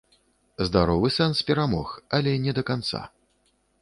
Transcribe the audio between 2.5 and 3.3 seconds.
да канца.